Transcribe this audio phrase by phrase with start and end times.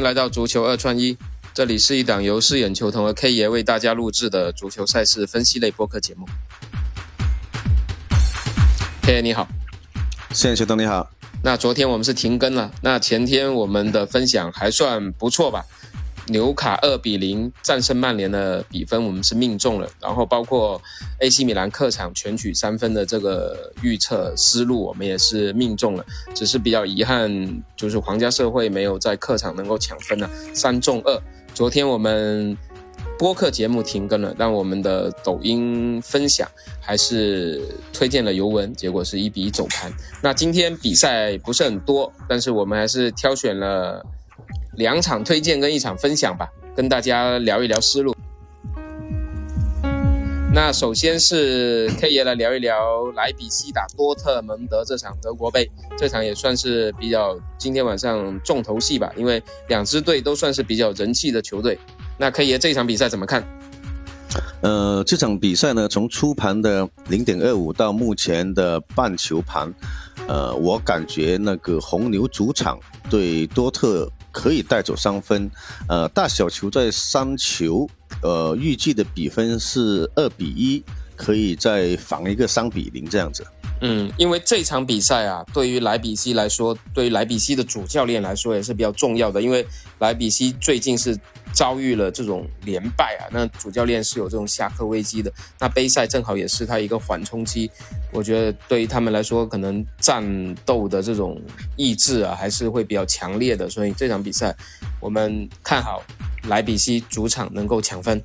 [0.00, 1.18] 来到足球二串一，
[1.52, 6.26] 这里是一档由饰眼球童和 K 爷为大家录制的足球赛事分析类播客节目。
[9.02, 9.46] K 爷你好，
[10.32, 11.10] 饰眼球童你好。
[11.42, 15.64] 那昨天我们是停更了，那前天我们的分享还算不错吧？
[16.28, 19.88] 纽卡二比零战胜曼联的比分，我们是命中了。
[20.00, 20.80] 然后包括
[21.20, 26.04] AC 米兰客场全取三分的这个预测思路，我们也是命中了。
[26.34, 31.22] 只是比较遗憾，就是皇家社会没有在客场能够抢分呢，三中二。
[31.54, 32.56] 昨天我们
[33.18, 36.48] 播客节目停更了，但我们的抖音分享
[36.80, 37.60] 还是
[37.92, 39.92] 推荐了尤文，结果是一比一走盘。
[40.22, 44.04] 那今天比赛不是很多，但是我们还是挑选了。
[44.76, 48.16] 两场推荐跟一场分享吧，跟大家聊一聊思路。
[50.54, 61.78] 那首先是 K 爷来聊一聊莱比锡打多特蒙德这场德国杯，这场也算是比较今天晚上重头戏吧，因为两支队都算是比较人气的球队。
[62.16, 63.46] 那 K 爷这场比赛怎么看？
[64.62, 69.72] 呃，这场比赛呢，从初盘的零点二五到目前的半球盘，
[70.26, 72.78] 呃，我感觉那个红牛主场
[73.10, 74.10] 对多特。
[74.32, 75.48] 可以带走三分，
[75.88, 77.88] 呃，大小球在三球，
[78.22, 80.82] 呃，预计的比分是二比一，
[81.14, 83.46] 可以再防一个三比零这样子。
[83.84, 89.66] 嗯，因为这场比赛啊，对于莱比锡来说，对于莱比锡的主教练来说也是比较重要的，因为
[89.98, 91.18] 莱比锡最近是
[91.52, 97.68] 遭遇了这种连败啊，那主教练是有这种下课危机的，那杯赛正好也是他一个缓冲期，
[98.12, 101.42] 我觉得对于他们来说，可能战斗的这种
[101.76, 104.54] 意志啊，还是会比较强烈的，所以这场比赛
[105.00, 106.00] 我们看好
[106.44, 108.22] 莱比锡主场能够抢分。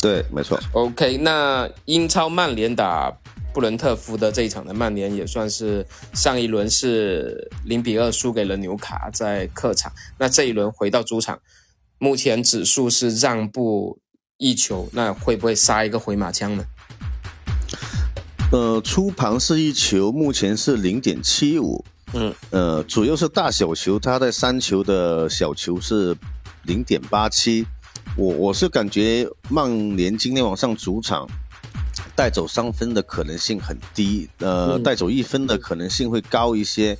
[0.00, 0.60] 对，没错。
[0.74, 3.12] OK，那英超曼联打。
[3.54, 11.38] 布伦特福德这一场的曼联也算是上一轮是零比二输给了纽卡在客场，那这一轮回到主场，
[11.98, 14.00] 目前指数是让步
[14.38, 16.64] 一球，那会不会杀一个回马枪呢？
[18.50, 26.16] 呃，初盘是一球，目前是零点七五，嗯，呃，主要是大小球，它在三球的小球是
[26.64, 27.64] 零点八七，
[28.16, 31.24] 我我是感觉曼联今天晚上主场。
[32.16, 36.96] 带走三分的可能性很低，呃，带走一分的可能性会高一些。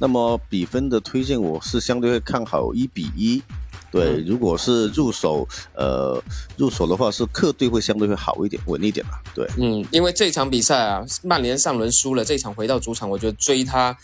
[0.00, 3.42] 那么比分的推荐，我是相对会看好一比一。
[3.90, 6.22] 对，如果是入手，呃，
[6.58, 9.22] 入手的话是客队会相对会好一点，稳一点吧。
[9.34, 13.96] 对，嗯，因为这场比赛啊，曼联上轮输了，这场回到主场，我觉得追他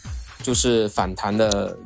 [0.43, 1.77] 就是反弹的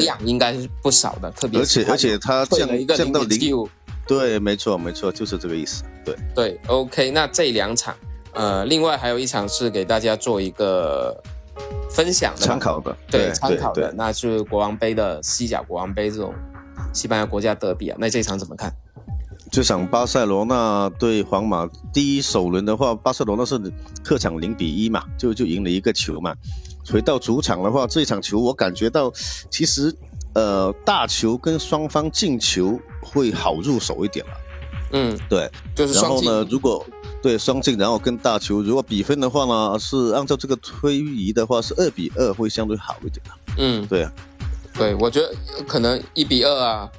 [0.00, 3.68] 量应该是不少的，特别而且而且他降降到零五。
[4.04, 5.84] 对，没错，没错，就是这个意思。
[6.04, 7.94] 对对，OK，那这两场，
[8.32, 11.16] 呃，另外还有一场是给大家做一个
[11.90, 16.32] 分享的参考的，对，参考的，那是国王杯的西甲国王杯这种
[16.92, 18.72] 西班牙国家德比啊，那这场怎么看？
[19.50, 23.58] 这场巴塞罗那对皇马第一首轮的话，巴塞罗那是
[24.02, 26.34] 客场零比一嘛，就就赢了一个球嘛。
[26.90, 29.12] 回到主场的话，这场球我感觉到
[29.50, 29.94] 其实。
[30.34, 34.32] 呃，大球跟双方进球会好入手一点了。
[34.92, 36.86] 嗯，对，就是然后呢，如果
[37.22, 43.22] 对双进，然后跟大球，如果比分的话呢，是按照这个推移的话，是二比二会相对好一点。
[43.58, 44.12] 嗯，对啊，
[44.74, 45.34] 对，我觉得
[45.66, 46.90] 可能一比二啊，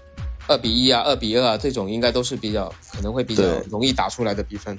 [0.48, 4.76] 二比一啊，二比二啊，这种应该都是比较可能会比较容易打出来的比分。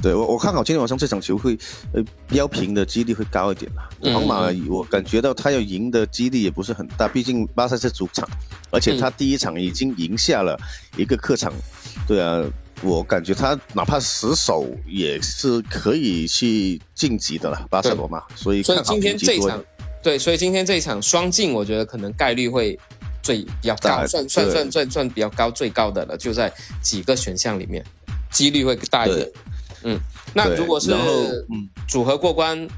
[0.00, 1.58] 对我，我看好今天晚上这场球会，
[1.92, 3.88] 呃，标平的几率会高一点啦。
[4.12, 8.28] 皇马，我感觉到他要赢的几率也不是很大，毕竟巴萨是主场，
[8.70, 10.56] 而且他第一场已经赢下了
[10.96, 11.52] 一个客场。
[12.06, 12.44] 对啊，
[12.80, 18.22] 我感觉他哪怕死守也是可以去晋级的了，巴塞罗那。
[18.36, 19.64] 所以，所以今天这场，
[20.00, 22.78] 对，所以今天这一场双进，我觉得可能概率会
[23.20, 27.84] 最比较高，算算算算算比较高，最高的了，就在几个选项里面，
[28.30, 29.28] 几率会大一点。
[29.84, 29.98] 嗯，
[30.34, 30.92] 那如果是
[31.50, 32.68] 嗯组合过关，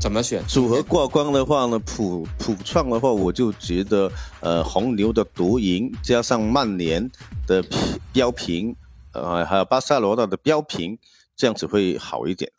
[0.00, 0.44] 怎么选？
[0.46, 4.10] 组合过关的话呢，普普创的话，我就觉得
[4.40, 7.10] 呃红牛的独赢加上曼联
[7.46, 7.64] 的
[8.12, 8.74] 标平，
[9.12, 10.96] 呃还有巴塞罗那的标平，
[11.36, 12.50] 这样子会好一点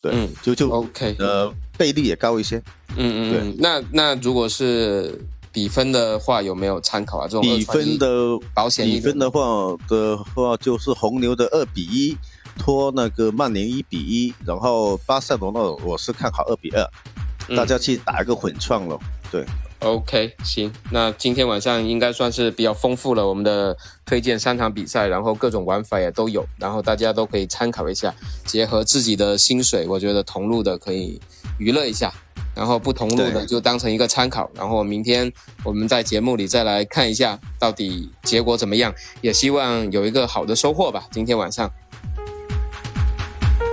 [0.00, 2.62] 对，嗯，就就 OK，呃倍率也高一些。
[2.96, 3.56] 嗯嗯，对。
[3.58, 5.20] 那那如果是
[5.52, 7.26] 比分的话，有没有参考啊？
[7.26, 12.16] 这种比分的保险比分的话的话，就是红牛的二比一。
[12.58, 18.98] 拖那个曼联一比一，然后巴塞罗那我是看好二比二，大家去打一个混创了。
[19.30, 19.44] 对
[19.80, 28.14] ，OK，行，那今天晚上应该算是比较丰富了，我们的推荐三场比赛，然后各种玩法也都有，然后大家都可以参考一下，
[28.44, 31.20] 结合自己的薪水，我觉得同路的可以
[31.58, 32.12] 娱乐一下。
[32.54, 35.32] 然后不同路的就当成一个参考，然后明天
[35.62, 41.04] 我们在节目里再来看一下到底结果怎么样，也希望有一个好的收获吧。
[41.12, 41.70] 今天晚上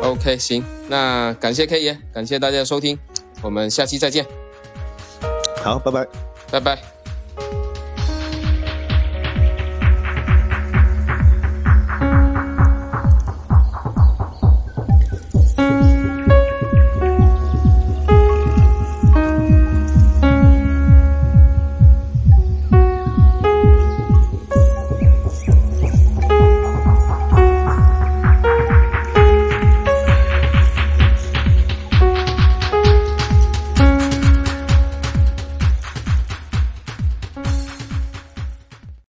[0.05, 2.97] ，OK，行，那感谢 K 爷，感谢大家的收听，
[3.41, 4.25] 我们下期再见。
[5.63, 6.07] 好，拜拜，
[6.51, 6.94] 拜拜。